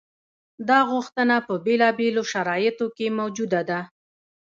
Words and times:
دا 0.69 0.79
غوښتنه 0.91 1.35
په 1.47 1.53
بېلابېلو 1.65 2.23
شرایطو 2.33 2.87
کې 2.97 3.15
موجوده 3.19 3.61
ده. 3.69 3.79